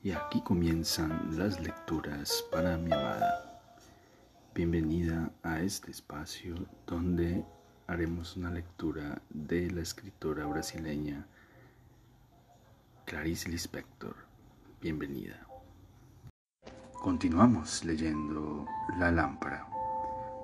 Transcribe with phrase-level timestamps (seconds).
[0.00, 3.60] Y aquí comienzan las lecturas para mi amada.
[4.54, 6.54] Bienvenida a este espacio
[6.86, 7.44] donde
[7.88, 11.26] haremos una lectura de la escritora brasileña
[13.06, 14.14] Clarice Lispector.
[14.80, 15.44] Bienvenida.
[16.92, 18.66] Continuamos leyendo
[19.00, 19.66] La lámpara,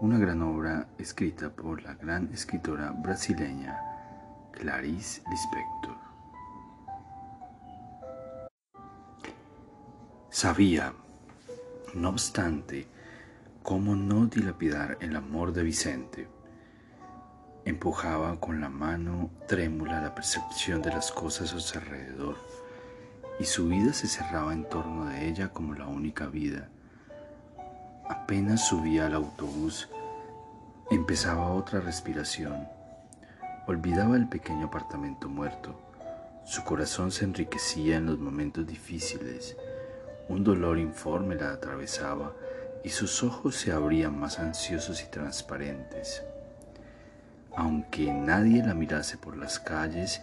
[0.01, 3.79] una gran obra escrita por la gran escritora brasileña
[4.51, 6.04] Clarice Lispector.
[10.35, 10.93] Sabía,
[11.95, 12.89] no obstante,
[13.63, 16.27] cómo no dilapidar el amor de Vicente.
[17.65, 22.35] Empujaba con la mano trémula la percepción de las cosas a su alrededor,
[23.39, 26.69] y su vida se cerraba en torno de ella como la única vida.
[28.09, 29.89] Apenas subía al autobús,
[30.91, 32.67] empezaba otra respiración.
[33.69, 35.81] Olvidaba el pequeño apartamento muerto.
[36.45, 39.57] Su corazón se enriquecía en los momentos difíciles
[40.29, 42.35] un dolor informe la atravesaba
[42.83, 46.23] y sus ojos se abrían más ansiosos y transparentes.
[47.57, 50.23] Aunque nadie la mirase por las calles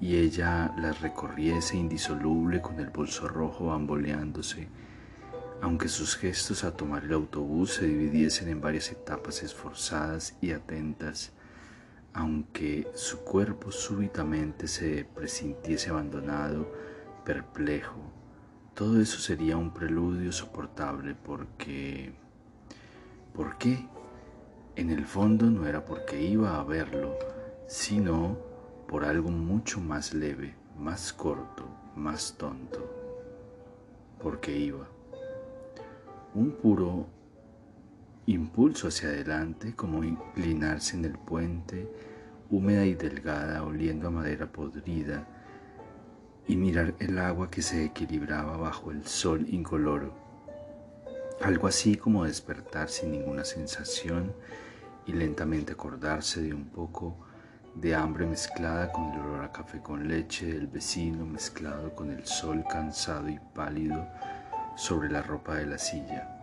[0.00, 4.68] y ella las recorriese indisoluble con el bolso rojo bamboleándose,
[5.60, 11.32] aunque sus gestos a tomar el autobús se dividiesen en varias etapas esforzadas y atentas,
[12.14, 16.72] aunque su cuerpo súbitamente se presintiese abandonado,
[17.24, 18.19] perplejo,
[18.80, 22.14] todo eso sería un preludio soportable porque...
[23.34, 23.86] ¿Por qué?
[24.74, 27.14] En el fondo no era porque iba a verlo,
[27.68, 28.38] sino
[28.88, 32.80] por algo mucho más leve, más corto, más tonto.
[34.18, 34.88] Porque iba.
[36.34, 37.06] Un puro
[38.24, 41.86] impulso hacia adelante, como inclinarse en el puente,
[42.48, 45.39] húmeda y delgada, oliendo a madera podrida,
[46.46, 50.14] y mirar el agua que se equilibraba bajo el sol incoloro.
[51.40, 54.32] Algo así como despertar sin ninguna sensación
[55.06, 57.16] y lentamente acordarse de un poco
[57.74, 62.26] de hambre mezclada con el olor a café con leche del vecino mezclado con el
[62.26, 64.06] sol cansado y pálido
[64.76, 66.36] sobre la ropa de la silla.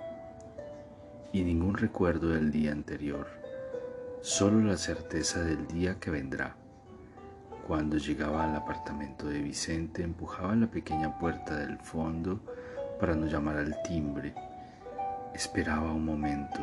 [1.34, 3.28] Y ningún recuerdo del día anterior,
[4.22, 6.56] solo la certeza del día que vendrá.
[7.68, 12.40] Cuando llegaba al apartamento de Vicente, empujaba la pequeña puerta del fondo
[12.98, 14.34] para no llamar al timbre.
[15.36, 16.60] Esperaba un momento.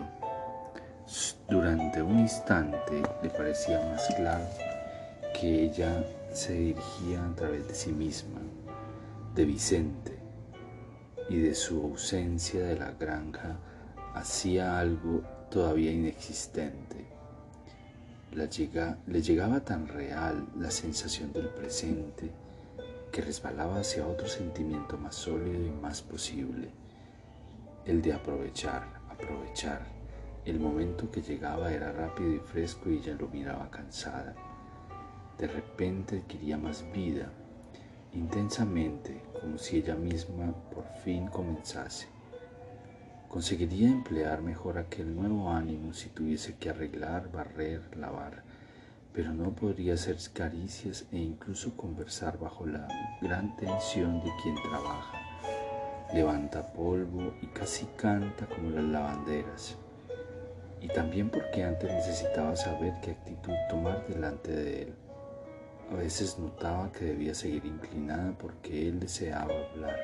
[1.46, 4.46] Durante un instante le parecía más claro
[5.38, 8.40] que ella se dirigía a través de sí misma,
[9.34, 10.18] de Vicente,
[11.28, 13.58] y de su ausencia de la granja
[14.14, 17.13] hacía algo todavía inexistente
[18.34, 22.32] le llegaba tan real la sensación del presente
[23.12, 26.68] que resbalaba hacia otro sentimiento más sólido y más posible,
[27.84, 29.86] el de aprovechar, aprovechar.
[30.44, 34.34] El momento que llegaba era rápido y fresco y ella lo miraba cansada.
[35.38, 37.30] De repente quería más vida,
[38.14, 42.08] intensamente, como si ella misma por fin comenzase.
[43.34, 48.44] Conseguiría emplear mejor aquel nuevo ánimo si tuviese que arreglar, barrer, lavar,
[49.12, 52.86] pero no podría hacer caricias e incluso conversar bajo la
[53.20, 55.18] gran tensión de quien trabaja.
[56.14, 59.78] Levanta polvo y casi canta como las lavanderas.
[60.80, 64.94] Y también porque antes necesitaba saber qué actitud tomar delante de él.
[65.90, 69.96] A veces notaba que debía seguir inclinada porque él deseaba hablar.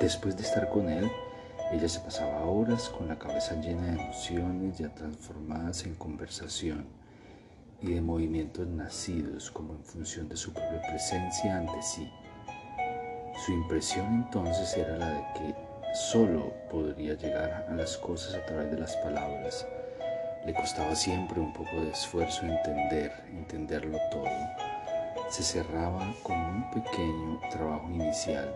[0.00, 1.08] Después de estar con él,
[1.72, 6.84] ella se pasaba horas con la cabeza llena de emociones ya transformadas en conversación
[7.80, 12.10] y de movimientos nacidos como en función de su propia presencia ante sí.
[13.46, 15.54] Su impresión entonces era la de que
[15.94, 19.64] solo podría llegar a las cosas a través de las palabras.
[20.44, 24.24] Le costaba siempre un poco de esfuerzo entender, entenderlo todo.
[25.28, 28.52] Se cerraba con un pequeño trabajo inicial,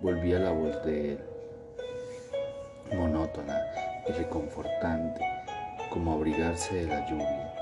[0.00, 1.33] volvía la voz de él
[2.92, 3.60] monótona
[4.08, 5.20] y reconfortante,
[5.90, 7.54] como abrigarse de la lluvia.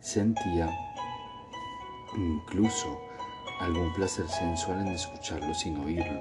[0.00, 0.70] Sentía
[2.16, 3.00] incluso
[3.60, 6.20] algún placer sensual en escucharlo sin oírlo.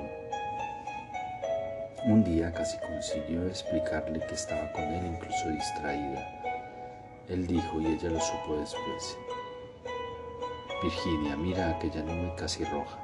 [2.06, 6.32] Un día casi consiguió explicarle que estaba con él incluso distraída.
[7.28, 9.18] Él dijo y ella lo supo después.
[10.84, 13.00] Virginia, mira aquella nube casi roja.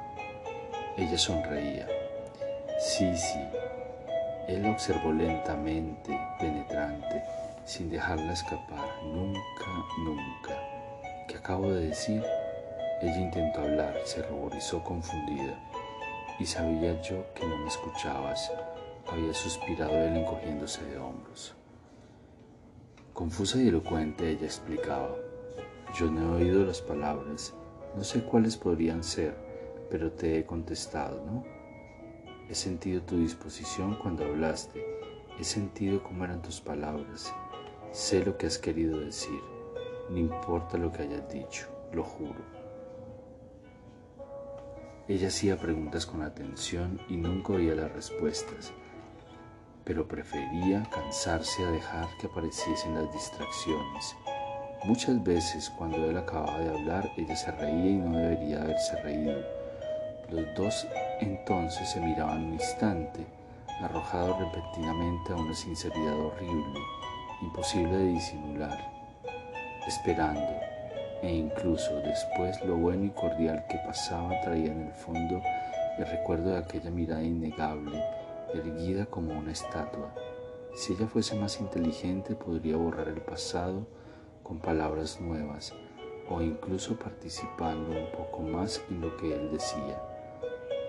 [0.96, 1.88] Ella sonreía.
[2.78, 3.40] Sí, sí,
[4.48, 7.22] él la observó lentamente, penetrante,
[7.64, 8.88] sin dejarla escapar.
[9.04, 9.40] Nunca,
[10.04, 10.58] nunca.
[11.28, 12.22] ¿Qué acabo de decir?
[13.00, 15.58] Ella intentó hablar, se ruborizó confundida.
[16.38, 18.50] y sabía yo que no me escuchabas,
[19.06, 21.54] había suspirado él encogiéndose de hombros.
[23.12, 25.14] Confusa y elocuente ella explicaba,
[25.94, 27.52] yo no he oído las palabras,
[27.94, 29.36] no sé cuáles podrían ser,
[29.90, 31.61] pero te he contestado, ¿no?
[32.48, 34.84] He sentido tu disposición cuando hablaste,
[35.38, 37.32] he sentido cómo eran tus palabras,
[37.92, 39.40] sé lo que has querido decir,
[40.10, 42.40] no importa lo que hayas dicho, lo juro.
[45.08, 48.72] Ella hacía preguntas con atención y nunca oía las respuestas,
[49.84, 54.16] pero prefería cansarse a dejar que apareciesen las distracciones.
[54.84, 59.61] Muchas veces cuando él acababa de hablar, ella se reía y no debería haberse reído.
[60.32, 60.86] Los dos
[61.20, 63.26] entonces se miraban un instante,
[63.82, 66.80] arrojados repentinamente a una sinceridad horrible,
[67.42, 68.78] imposible de disimular,
[69.86, 70.48] esperando,
[71.20, 75.42] e incluso después lo bueno y cordial que pasaba traía en el fondo
[75.98, 78.02] el recuerdo de aquella mirada innegable,
[78.54, 80.14] erguida como una estatua.
[80.74, 83.86] Si ella fuese más inteligente podría borrar el pasado
[84.42, 85.74] con palabras nuevas
[86.30, 90.11] o incluso participando un poco más en lo que él decía.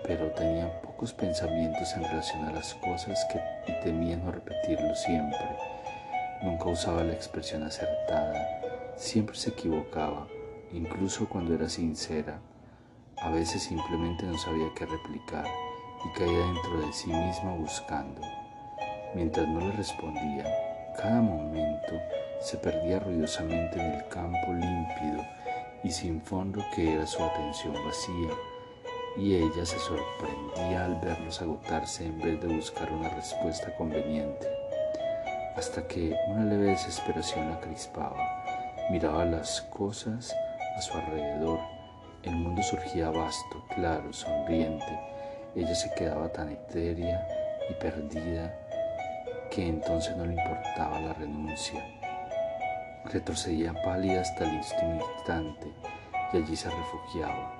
[0.04, 3.40] Pero tenía pocos pensamientos en relación a las cosas que,
[3.70, 5.58] y temía no repetirlo siempre.
[6.42, 8.54] Nunca usaba la expresión acertada
[8.96, 10.28] Siempre se equivocaba,
[10.72, 12.38] incluso cuando era sincera.
[13.20, 15.46] A veces simplemente no sabía qué replicar
[16.04, 18.20] y caía dentro de sí misma buscando.
[19.14, 20.44] Mientras no le respondía,
[20.96, 21.94] cada momento
[22.40, 25.24] se perdía ruidosamente en el campo límpido
[25.82, 28.30] y sin fondo que era su atención vacía,
[29.16, 34.46] y ella se sorprendía al verlos agotarse en vez de buscar una respuesta conveniente,
[35.56, 38.44] hasta que una leve desesperación la crispaba
[38.90, 40.36] Miraba las cosas
[40.76, 41.58] a su alrededor.
[42.22, 45.00] El mundo surgía vasto, claro, sonriente.
[45.56, 47.26] Ella se quedaba tan etérea
[47.70, 48.54] y perdida
[49.50, 51.82] que entonces no le importaba la renuncia.
[53.06, 55.72] Retrocedía pálida hasta el instante
[56.34, 57.53] y allí se refugiaba.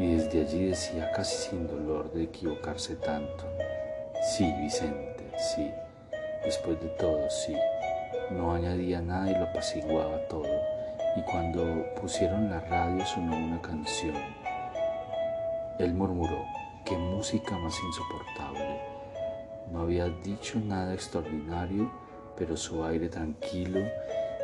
[0.00, 3.44] Y desde allí decía casi sin dolor de equivocarse tanto.
[4.34, 5.70] Sí, Vicente, sí.
[6.42, 7.54] Después de todo, sí.
[8.30, 10.48] No añadía nada y lo apaciguaba todo.
[11.16, 14.14] Y cuando pusieron la radio sonó una canción.
[15.78, 16.46] Él murmuró,
[16.86, 18.80] qué música más insoportable.
[19.70, 21.92] No había dicho nada extraordinario,
[22.38, 23.80] pero su aire tranquilo,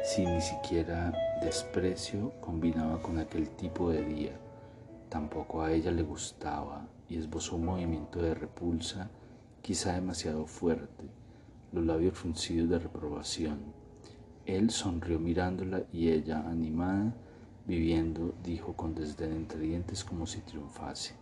[0.05, 4.33] sin ni siquiera desprecio, combinaba con aquel tipo de día.
[5.17, 9.09] Tampoco a ella le gustaba y esbozó un movimiento de repulsa,
[9.63, 11.09] quizá demasiado fuerte
[11.73, 13.61] los labios fruncidos de reprobación.
[14.45, 17.15] Él sonrió mirándola y ella, animada,
[17.67, 21.15] viviendo, dijo con desdén entre dientes como si triunfase.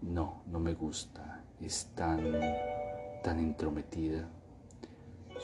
[0.00, 2.20] No, no me gusta, es tan,
[3.24, 4.28] tan entrometida.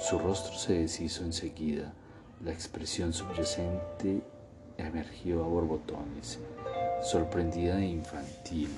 [0.09, 1.93] Su rostro se deshizo enseguida,
[2.41, 4.23] la expresión subyacente
[4.77, 6.39] emergió a borbotones,
[7.03, 8.69] sorprendida e infantil,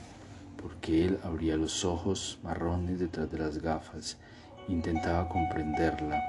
[0.61, 4.17] porque él abría los ojos marrones detrás de las gafas
[4.71, 6.23] Intentaba comprenderla.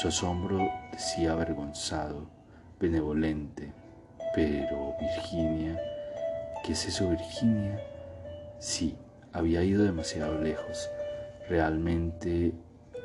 [0.00, 2.28] Su asombro decía avergonzado,
[2.78, 3.72] benevolente.
[4.32, 5.76] Pero Virginia,
[6.62, 7.80] ¿qué es eso Virginia?
[8.60, 8.96] Sí,
[9.32, 10.88] había ido demasiado lejos.
[11.48, 12.52] Realmente,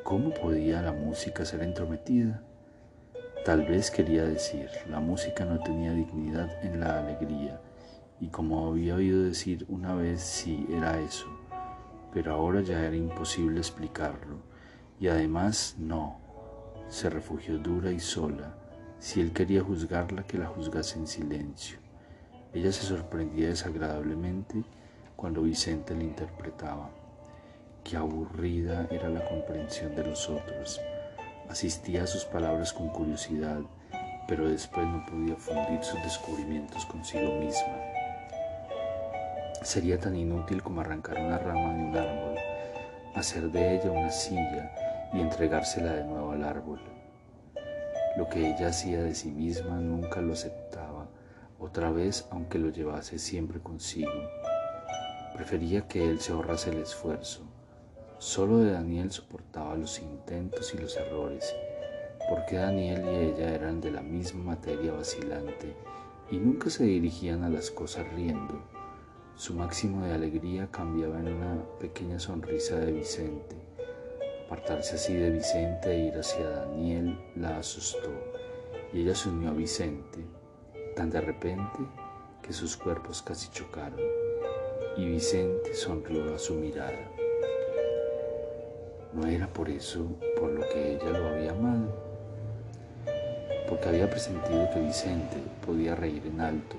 [0.04, 2.44] ¿cómo podía la música ser entrometida?
[3.46, 7.60] Tal vez quería decir, la música no tenía dignidad en la alegría,
[8.20, 11.28] y como había oído decir una vez, sí, era eso
[12.14, 14.38] pero ahora ya era imposible explicarlo,
[15.00, 16.20] y además no,
[16.88, 18.56] se refugió dura y sola,
[19.00, 21.80] si él quería juzgarla, que la juzgase en silencio.
[22.54, 24.64] Ella se sorprendía desagradablemente
[25.16, 26.92] cuando Vicente le interpretaba.
[27.84, 30.80] Qué aburrida era la comprensión de los otros.
[31.50, 33.60] Asistía a sus palabras con curiosidad,
[34.28, 37.93] pero después no podía fundir sus descubrimientos consigo misma.
[39.64, 42.36] Sería tan inútil como arrancar una rama de un árbol,
[43.16, 44.76] hacer de ella una silla
[45.14, 46.82] y entregársela de nuevo al árbol.
[48.18, 51.08] Lo que ella hacía de sí misma nunca lo aceptaba,
[51.60, 54.12] otra vez aunque lo llevase siempre consigo.
[55.34, 57.44] Prefería que él se ahorrase el esfuerzo.
[58.18, 61.56] Solo de Daniel soportaba los intentos y los errores,
[62.30, 65.74] porque Daniel y ella eran de la misma materia vacilante
[66.30, 68.73] y nunca se dirigían a las cosas riendo
[69.36, 73.56] su máximo de alegría cambiaba en una pequeña sonrisa de Vicente.
[74.46, 78.12] Apartarse así de Vicente e ir hacia Daniel la asustó
[78.94, 80.20] y ella se unió a Vicente
[80.96, 81.80] tan de repente
[82.42, 84.00] que sus cuerpos casi chocaron.
[84.96, 87.10] y Vicente sonrió a su mirada.
[89.12, 90.06] No era por eso
[90.40, 91.96] por lo que ella lo había amado,
[93.68, 96.76] porque había presentido que Vicente podía reír en alto,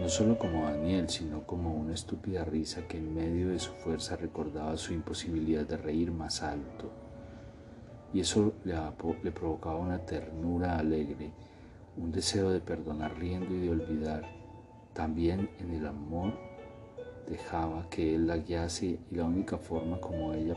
[0.00, 4.16] no solo como Daniel, sino como una estúpida risa que en medio de su fuerza
[4.16, 6.90] recordaba su imposibilidad de reír más alto.
[8.14, 11.32] Y eso le, provocaba una ternura alegre,
[11.98, 14.24] un deseo de perdonar riendo y de olvidar.
[14.94, 16.32] También en el amor
[17.28, 20.56] dejaba que él la guiase y la única forma como ella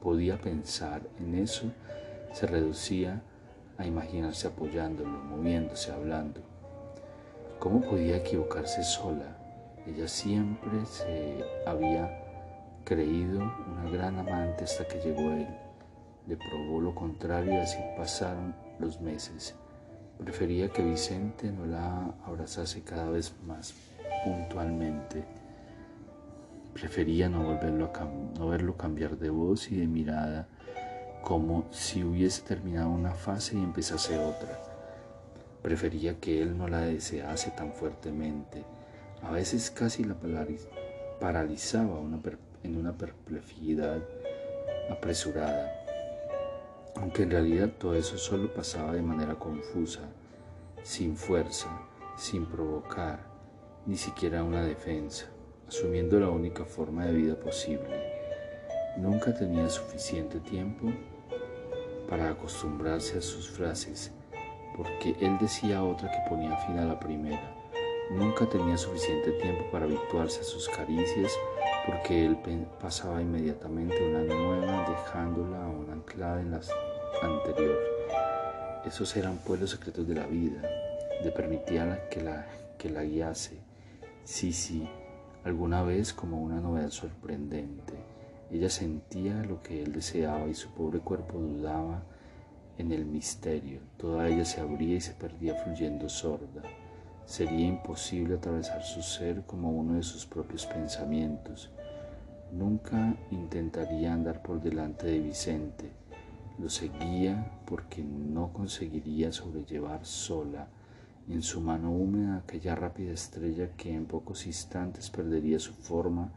[0.00, 1.72] podía pensar en eso
[2.32, 3.22] se reducía
[3.78, 6.49] a imaginarse apoyándolo, moviéndose, hablando.
[7.60, 9.36] ¿Cómo podía equivocarse sola?
[9.86, 12.10] Ella siempre se había
[12.84, 15.46] creído una gran amante hasta que llegó él.
[16.26, 19.54] Le probó lo contrario y así pasaron los meses.
[20.18, 23.74] Prefería que Vicente no la abrazase cada vez más
[24.24, 25.24] puntualmente
[26.74, 30.46] Prefería no, volverlo a no verlo cambiar de voz y de mirada,
[31.22, 34.69] como si hubiese terminado una fase y empezase otra.
[35.62, 38.64] Prefería que él no la desease tan fuertemente.
[39.22, 40.16] A veces casi la
[41.20, 42.00] paralizaba
[42.62, 43.98] en una perplejidad
[44.90, 45.70] apresurada,
[46.96, 50.00] aunque en realidad todo eso solo pasaba de manera confusa,
[50.82, 51.68] sin fuerza,
[52.16, 53.20] sin provocar
[53.86, 55.26] ni siquiera una defensa
[55.70, 58.10] asumiendo la única forma de vida posible.
[58.96, 60.92] Nunca tenía suficiente tiempo
[62.08, 64.10] para acostumbrarse a sus frases,
[64.76, 67.56] porque él decía otra que ponía fin a la primera.
[68.10, 71.32] Nunca tenía suficiente tiempo para habituarse a sus caricias,
[71.86, 72.36] porque él
[72.80, 76.60] pasaba inmediatamente una nueva dejándola aún anclada en la
[77.22, 77.78] anterior.
[78.84, 80.62] Esos eran pues los secretos de la vida,
[81.22, 82.46] de permitirla que la,
[82.78, 83.58] que la guiase.
[84.24, 84.88] Sí, sí,
[85.44, 87.94] alguna vez como una novedad sorprendente.
[88.50, 92.02] Ella sentía lo que él deseaba y su pobre cuerpo dudaba
[92.80, 93.80] en el misterio.
[93.96, 96.62] Toda ella se abría y se perdía fluyendo sorda.
[97.26, 101.70] Sería imposible atravesar su ser como uno de sus propios pensamientos.
[102.52, 105.90] Nunca intentaría andar por delante de Vicente.
[106.58, 110.68] Lo seguía porque no conseguiría sobrellevar sola
[111.28, 116.32] en su mano húmeda aquella rápida estrella que en pocos instantes perdería su forma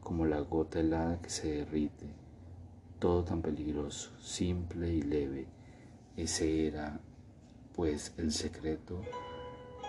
[0.00, 2.06] como la gota helada que se derrite.
[3.00, 5.55] Todo tan peligroso, simple y leve.
[6.16, 6.98] Ese era,
[7.74, 9.02] pues, el secreto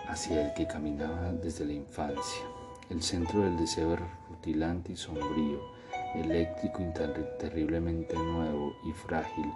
[0.08, 2.42] hacia el que caminaba desde la infancia.
[2.90, 5.60] El centro del deseo era rutilante y sombrío,
[6.14, 6.92] eléctrico y
[7.38, 9.46] terriblemente nuevo y frágil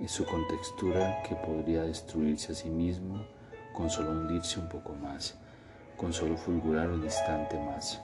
[0.00, 3.24] en su contextura que podría destruirse a sí mismo
[3.74, 5.36] con solo hundirse un poco más,
[5.96, 8.00] con solo fulgurar un instante más.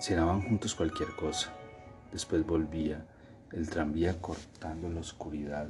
[0.00, 1.52] Cenaban juntos cualquier cosa.
[2.12, 3.04] Después volvía,
[3.52, 5.68] el tranvía cortando la oscuridad.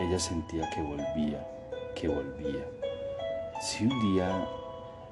[0.00, 1.46] Ella sentía que volvía,
[1.94, 2.64] que volvía.
[3.60, 4.48] Si un día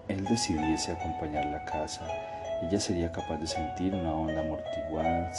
[0.08, 2.06] él decidiese acompañarla a casa,
[2.62, 5.32] ella sería capaz de sentir una onda amortiguada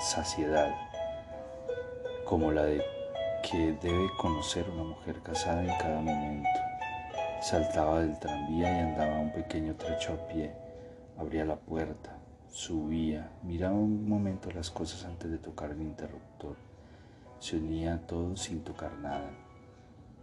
[0.00, 0.74] saciedad,
[2.24, 2.84] como la de
[3.42, 6.48] que debe conocer una mujer casada en cada momento.
[7.40, 10.52] Saltaba del tranvía y andaba un pequeño trecho a pie.
[11.16, 12.17] Abría la puerta,
[12.50, 16.56] subía, miraba un momento las cosas antes de tocar el interruptor.
[17.38, 19.30] Se unía a todo sin tocar nada.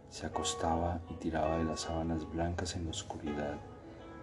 [0.10, 3.58] Se acostaba y tiraba de las sábanas blancas en la oscuridad.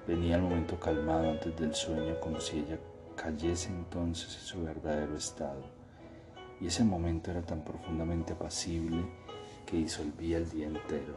[0.06, 2.78] Venía el momento calmado antes del sueño como si ella
[3.16, 5.82] cayese entonces en su verdadero estado
[6.62, 9.04] y ese momento era tan profundamente apacible
[9.66, 11.14] que disolvía el día entero.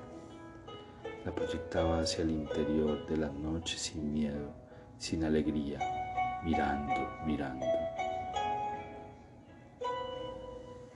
[1.24, 4.54] La proyectaba hacia el interior de la noche sin miedo,
[4.98, 6.05] sin alegría,
[6.46, 6.94] mirando,
[7.26, 7.66] mirando.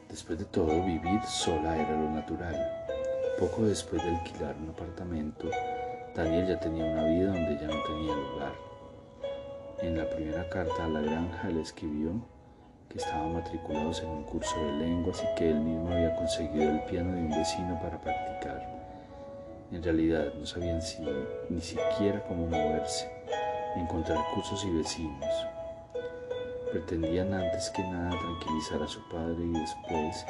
[0.08, 2.56] Después de todo, vivir sola era lo natural.
[3.40, 5.50] Poco después de alquilar un apartamento,
[6.16, 8.54] Daniel ya tenía una vida donde ya no tenía lugar.
[9.80, 12.12] En la primera carta a la granja le escribió
[12.90, 16.82] que estaban matriculados en un curso de lenguas y que él mismo había conseguido el
[16.82, 18.68] piano de un vecino para practicar.
[19.72, 21.04] En realidad no sabían si,
[21.50, 23.08] ni siquiera cómo moverse,
[23.76, 25.48] encontrar cursos y vecinos.
[26.72, 30.26] Pretendían antes que nada tranquilizar a su padre y después,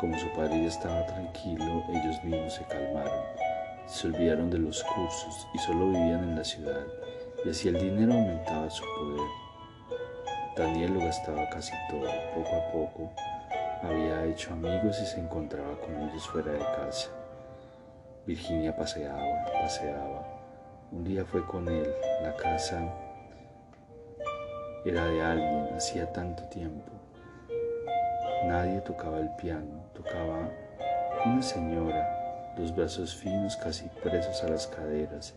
[0.00, 3.24] como su padre ya estaba tranquilo, ellos mismos se calmaron.
[3.86, 6.86] Se olvidaron de los cursos y solo vivían en la ciudad,
[7.44, 9.44] y así el dinero aumentaba su poder
[10.56, 13.12] Daniel lo gastaba casi todo, poco a poco.
[13.82, 17.10] Había hecho amigos y se encontraba con ellos fuera de casa.
[18.24, 20.33] Virginia paseaba, paseaba.
[20.92, 21.86] Un día fue con él.
[22.22, 22.92] La casa
[24.84, 26.92] Era de alguien, hacía tanto tiempo.
[28.46, 30.50] Nadie tocaba el piano, tocaba
[31.24, 35.34] una señora, los brazos finos casi presos a las caderas,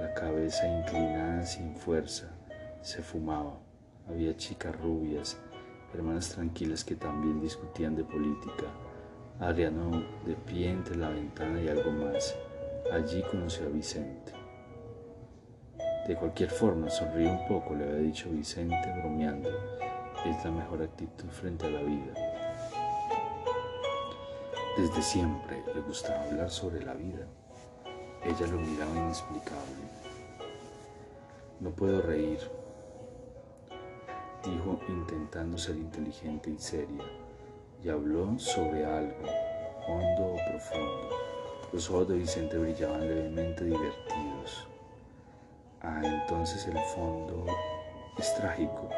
[0.00, 2.28] la cabeza inclinada sin fuerza,
[2.80, 3.58] se fumaba.
[4.08, 5.36] Había chicas rubias,
[5.92, 8.66] hermanas tranquilas que también discutían de política.
[9.40, 12.36] Adriano de pie entre la ventana y algo más.
[12.92, 14.35] Allí conoció a Vicente.
[16.06, 19.50] De cualquier forma, sonríe un poco, le había dicho Vicente bromeando.
[20.24, 22.14] Es la mejor actitud frente a la vida.
[24.76, 27.26] Desde siempre le gustaba hablar sobre la vida.
[28.24, 29.86] Ella lo miraba inexplicable.
[31.58, 32.38] No puedo reír,
[34.44, 37.04] dijo intentando ser inteligente y seria,
[37.82, 39.26] y habló sobre algo,
[39.88, 41.08] hondo o profundo.
[41.72, 44.35] Los ojos de Vicente brillaban levemente divertidos.
[45.82, 47.46] Ah, entonces el fondo
[48.18, 48.88] es trágico.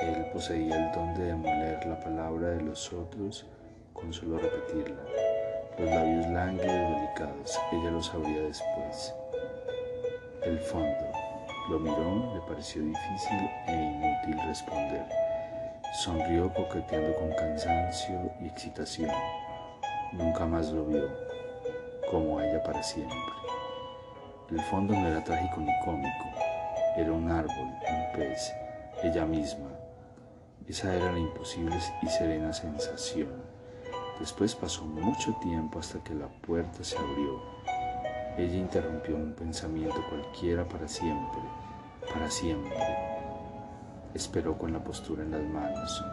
[0.00, 3.46] Él poseía el don de demoler la palabra de los otros
[3.92, 5.00] con solo repetirla.
[5.78, 9.14] Los labios lánguidos y delicados, ella lo sabría después.
[10.42, 11.06] El fondo.
[11.68, 15.06] Lo miró, le pareció difícil e inútil responder.
[16.02, 19.10] Sonrió coqueteando con cansancio y excitación.
[20.12, 21.08] Nunca más lo vio,
[22.10, 23.39] como ella para siempre.
[24.50, 26.24] El fondo no era trágico ni cómico,
[26.96, 28.52] era un árbol, un pez,
[29.04, 29.68] ella misma.
[30.66, 33.28] Esa era la imposible y serena sensación.
[34.18, 37.40] Después pasó mucho tiempo hasta que la puerta se abrió.
[38.36, 41.40] Ella interrumpió un pensamiento cualquiera para siempre,
[42.12, 42.76] para siempre.
[44.14, 46.04] Esperó con la postura en las manos.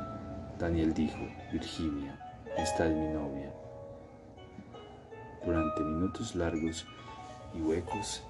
[0.60, 3.52] Daniel dijo, Virginia, esta es mi novia.
[5.44, 6.86] Durante minutos largos
[7.56, 8.24] y huecos,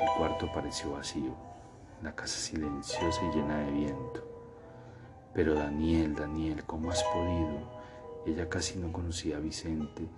[0.00, 1.34] el cuarto pareció vacío,
[2.02, 4.28] la casa silenciosa y llena de viento.
[5.32, 7.82] Pero Daniel, Daniel, ¿cómo has podido?
[8.26, 10.08] Ella casi no conocía a Vicente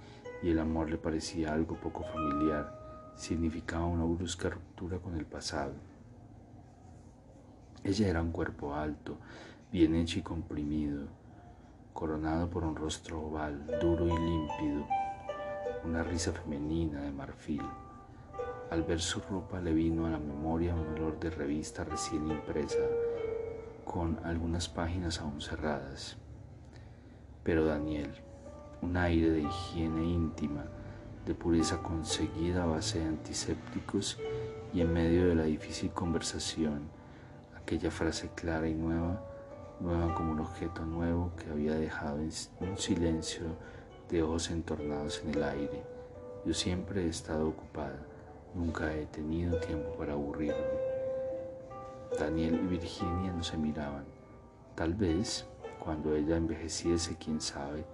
[0.42, 5.72] y el amor le parecía algo poco familiar, significaba una brusca ruptura con el pasado.
[7.84, 9.16] Ella era un cuerpo alto,
[9.70, 11.06] bien hecho y comprimido,
[11.92, 14.86] coronado por un rostro oval, duro y límpido,
[15.84, 17.62] una risa femenina de marfil.
[18.70, 22.80] Al ver su ropa le vino a la memoria un olor de revista recién impresa,
[23.84, 26.16] con algunas páginas aún cerradas.
[27.44, 28.10] Pero Daniel,
[28.82, 30.64] un aire de higiene íntima,
[31.24, 34.18] de pureza conseguida a base de antisépticos
[34.74, 36.88] y en medio de la difícil conversación,
[37.56, 39.24] aquella frase clara y nueva,
[39.78, 43.44] nueva como un objeto nuevo que había dejado un silencio
[44.08, 45.84] de ojos entornados en el aire.
[46.44, 47.98] Yo siempre he estado ocupada,
[48.56, 50.56] nunca he tenido tiempo para aburrirme.
[52.18, 54.04] Daniel y Virginia no se miraban.
[54.74, 55.44] Tal vez
[55.78, 57.84] cuando ella envejeciese, quién sabe,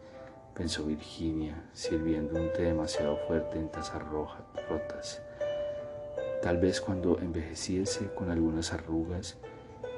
[0.55, 5.21] pensó Virginia, sirviendo un té demasiado fuerte en tazas rojas, rotas.
[6.43, 9.37] Tal vez cuando envejeciese con algunas arrugas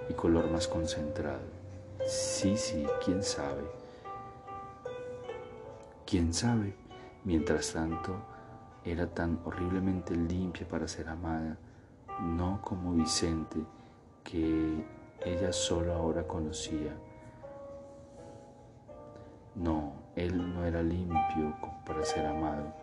[0.09, 1.40] y color más concentrado.
[2.07, 3.62] Sí, sí, quién sabe.
[6.07, 6.74] Quién sabe.
[7.24, 8.16] Mientras tanto,
[8.85, 11.57] era tan horriblemente limpia para ser amada,
[12.20, 13.59] no como Vicente,
[14.23, 14.85] que
[15.25, 16.92] ella solo ahora conocía
[19.55, 21.55] no, él no era limpio
[21.87, 22.75] para ser amado.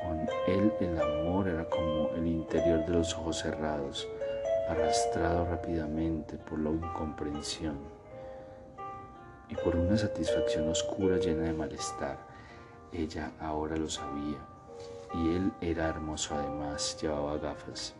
[0.00, 4.08] Con él el amor era como el interior de los ojos cerrados,
[4.70, 7.76] arrastrado rápidamente por la incomprensión
[9.50, 12.16] y por una satisfacción oscura llena de malestar.
[12.90, 14.38] Ella ahora lo sabía
[15.14, 17.94] y él era hermoso además, llevaba gafas.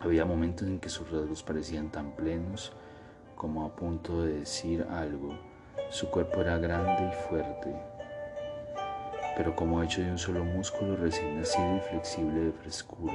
[0.00, 2.72] Había momentos en que sus rasgos parecían tan plenos
[3.36, 5.34] como a punto de decir algo
[5.90, 7.72] su cuerpo era grande y fuerte,
[9.36, 13.14] pero como hecho de un solo músculo recién nacido y flexible de frescura.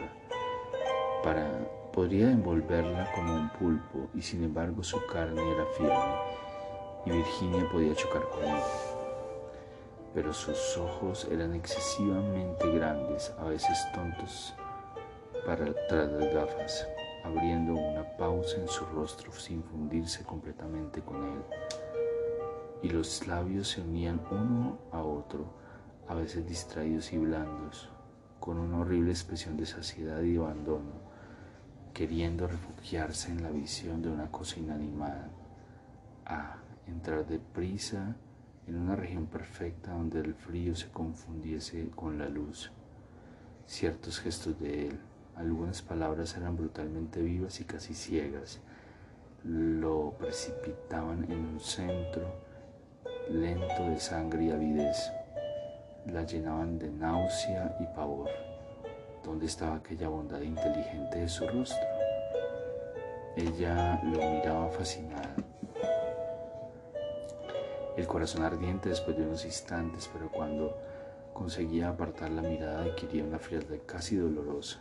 [1.23, 1.45] Para,
[1.91, 6.15] podría envolverla como un pulpo y sin embargo su carne era firme
[7.05, 8.98] y Virginia podía chocar con él.
[10.13, 14.55] Pero sus ojos eran excesivamente grandes, a veces tontos,
[15.45, 16.87] para tras las gafas,
[17.23, 21.43] abriendo una pausa en su rostro sin fundirse completamente con él.
[22.81, 25.45] Y los labios se unían uno a otro,
[26.07, 27.89] a veces distraídos y blandos,
[28.39, 31.09] con una horrible expresión de saciedad y abandono,
[31.93, 35.29] queriendo refugiarse en la visión de una cosa inanimada,
[36.25, 38.15] a entrar deprisa
[38.69, 42.71] en una región perfecta donde el frío se confundiese con la luz.
[43.65, 44.99] Ciertos gestos de él,
[45.35, 48.59] algunas palabras eran brutalmente vivas y casi ciegas,
[49.43, 52.31] lo precipitaban en un centro
[53.31, 55.11] lento de sangre y avidez.
[56.05, 58.29] La llenaban de náusea y pavor.
[59.23, 61.87] ¿Dónde estaba aquella bondad inteligente de su rostro?
[63.35, 65.35] Ella lo miraba fascinada.
[67.99, 70.73] El corazón ardiente después de unos instantes, pero cuando
[71.33, 74.79] conseguía apartar la mirada adquiría una frialdad casi dolorosa.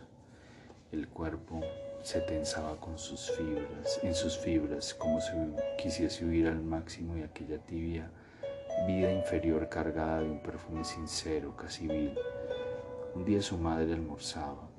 [0.93, 1.59] El cuerpo
[2.01, 5.33] se tensaba con sus fibras, en sus fibras, como si
[5.77, 8.09] quisiese huir al máximo y aquella tibia
[8.87, 12.17] vida inferior cargada de un perfume sincero, casi vil.
[13.15, 14.69] Un día su madre almorzaba.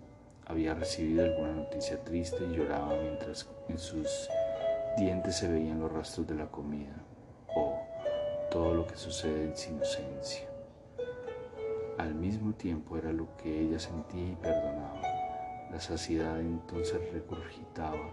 [0.47, 4.31] Había recibido alguna noticia triste y lloraba mientras en sus
[4.97, 7.05] dientes se veían los rastros de la comida.
[8.51, 10.49] Todo lo que sucede en su inocencia.
[11.99, 15.03] Al mismo tiempo era lo que ella sentía y perdonaba.
[15.71, 18.11] La saciedad entonces recurgitaba.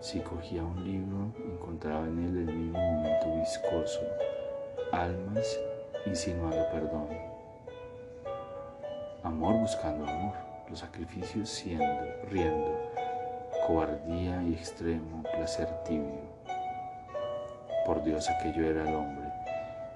[0.00, 4.00] Si cogía un libro, encontraba en él el mismo momento viscoso,
[4.90, 5.60] almas
[6.06, 7.08] insinuando perdón,
[9.22, 10.34] amor buscando amor,
[10.68, 11.86] los sacrificios siendo,
[12.28, 12.90] riendo,
[13.66, 16.32] cobardía y extremo placer tibio.
[17.86, 19.21] Por Dios, aquello era el hombre.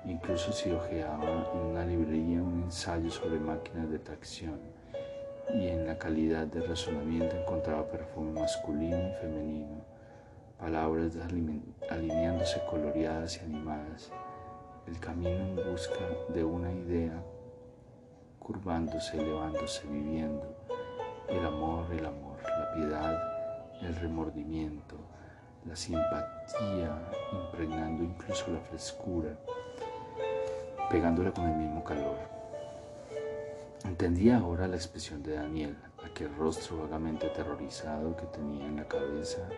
[0.06, 4.60] Incluso si hojeaba en una librería un ensayo sobre máquinas de tracción
[5.52, 9.84] y en la calidad de razonamiento encontraba perfume masculino y femenino,
[10.60, 11.16] palabras
[11.90, 14.12] alineándose coloreadas y animadas,
[14.86, 17.20] el camino en busca de una idea,
[18.38, 20.56] curvándose, elevándose, viviendo,
[21.28, 23.22] el amor, el amor, la piedad,
[23.82, 24.96] el remordimiento,
[25.64, 26.96] la simpatía,
[27.32, 29.36] impregnando incluso la frescura,
[30.90, 32.16] pegándola con el mismo calor.
[33.84, 39.48] Entendía ahora la expresión de Daniel, aquel rostro vagamente aterrorizado que tenía en la cabeza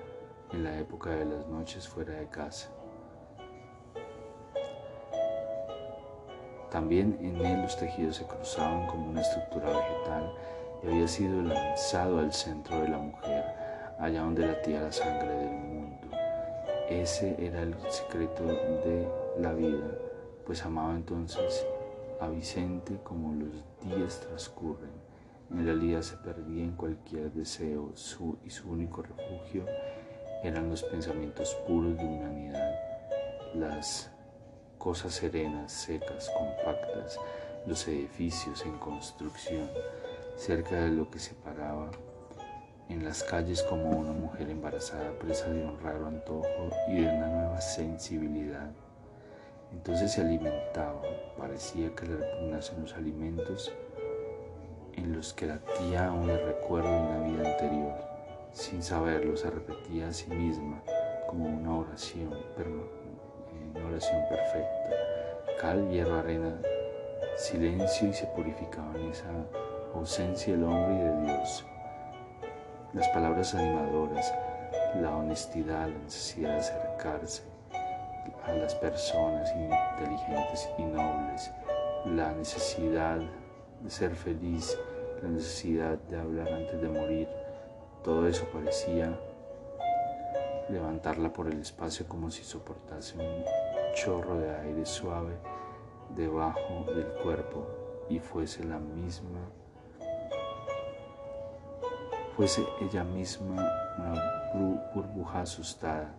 [0.52, 2.68] en la época de las noches fuera de casa.
[6.70, 10.34] También en él los tejidos se cruzaban como una estructura vegetal
[10.82, 13.44] y había sido lanzado al centro de la mujer,
[13.98, 16.08] allá donde latía la sangre del mundo.
[16.90, 20.07] Ese era el secreto de la vida
[20.48, 21.66] pues amaba entonces
[22.22, 24.90] a Vicente como los días transcurren.
[25.50, 29.66] En realidad se perdía en cualquier deseo su, y su único refugio
[30.42, 32.74] eran los pensamientos puros de humanidad,
[33.54, 34.10] las
[34.78, 37.18] cosas serenas, secas, compactas,
[37.66, 39.68] los edificios en construcción,
[40.36, 41.90] cerca de lo que se paraba
[42.88, 47.26] en las calles como una mujer embarazada presa de un raro antojo y de una
[47.26, 48.70] nueva sensibilidad.
[49.72, 51.02] Entonces se alimentaba,
[51.36, 53.72] parecía que le repugnasen los alimentos
[54.94, 57.94] en los que latía el recuerdo de una vida anterior.
[58.52, 60.82] Sin saberlo, se repetía a sí misma
[61.28, 62.34] como una oración,
[63.74, 64.90] una oración perfecta.
[65.60, 66.56] Cal, hierro, arena,
[67.36, 69.26] silencio y se purificaba en esa
[69.94, 71.64] ausencia del hombre y de Dios.
[72.94, 74.34] Las palabras animadoras,
[75.00, 77.42] la honestidad, la necesidad de acercarse,
[78.48, 81.50] a las personas inteligentes y nobles,
[82.06, 83.20] la necesidad
[83.82, 84.78] de ser feliz,
[85.22, 87.28] la necesidad de hablar antes de morir,
[88.02, 89.18] todo eso parecía
[90.68, 93.44] levantarla por el espacio como si soportase un
[93.94, 95.34] chorro de aire suave
[96.14, 97.66] debajo del cuerpo
[98.08, 99.40] y fuese la misma,
[102.36, 106.14] fuese ella misma una burbuja asustada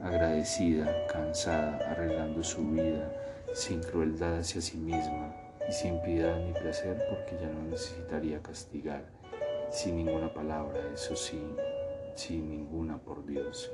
[0.00, 3.10] agradecida, cansada, arreglando su vida,
[3.54, 5.34] sin crueldad hacia sí misma
[5.68, 9.04] y sin piedad ni placer porque ya no necesitaría castigar,
[9.70, 11.40] sin ninguna palabra, eso sí,
[12.14, 13.72] sin ninguna por Dios.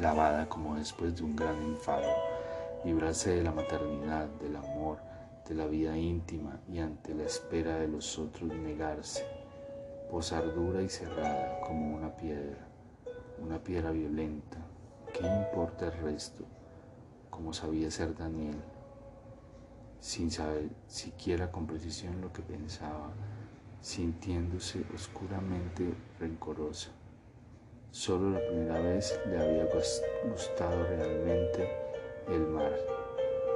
[0.00, 2.10] Lavada como después de un gran enfado,
[2.84, 4.98] librarse de la maternidad, del amor,
[5.48, 9.24] de la vida íntima y ante la espera de los otros negarse,
[10.10, 12.65] posar dura y cerrada como una piedra
[13.38, 14.58] una piedra violenta.
[15.12, 16.44] ¿Qué importa el resto?
[17.30, 18.56] Como sabía ser Daniel,
[20.00, 23.10] sin saber siquiera con precisión lo que pensaba,
[23.80, 26.90] sintiéndose oscuramente rencorosa.
[27.90, 29.66] Solo la primera vez le había
[30.30, 31.68] gustado realmente
[32.28, 32.72] el mar.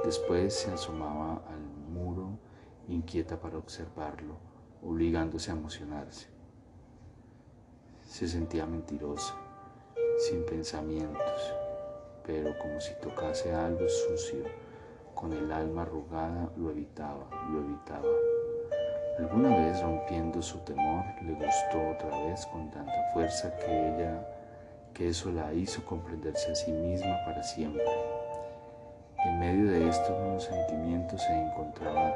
[0.03, 2.39] Después se asomaba al muro
[2.87, 4.35] inquieta para observarlo,
[4.83, 6.27] obligándose a emocionarse.
[8.03, 9.35] Se sentía mentirosa
[10.17, 11.53] sin pensamientos,
[12.25, 14.43] pero como si tocase algo sucio,
[15.15, 18.07] con el alma arrugada lo evitaba, lo evitaba.
[19.19, 24.27] Alguna vez rompiendo su temor, le gustó otra vez con tanta fuerza que ella,
[24.93, 27.85] que eso la hizo comprenderse a sí misma para siempre.
[29.25, 32.15] En medio de estos sentimientos se encontraba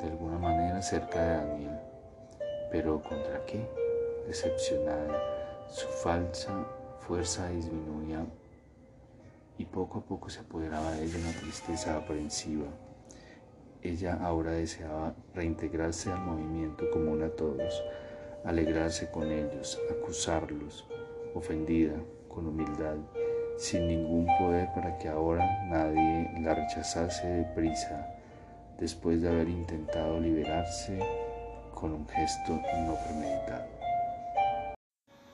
[0.00, 1.78] de alguna manera cerca de Daniel.
[2.70, 3.66] Pero ¿contra qué?
[4.26, 5.22] Decepcionada,
[5.68, 6.52] su falsa
[7.06, 8.24] fuerza disminuía
[9.58, 12.66] y poco a poco se apoderaba de ella una tristeza aprensiva.
[13.82, 17.82] Ella ahora deseaba reintegrarse al movimiento común a todos,
[18.44, 20.86] alegrarse con ellos, acusarlos,
[21.34, 21.94] ofendida,
[22.28, 22.96] con humildad,
[23.58, 28.16] sin ningún poder para que ahora nadie la rechazase deprisa,
[28.80, 30.98] después de haber intentado liberarse
[31.74, 33.73] con un gesto no premeditado.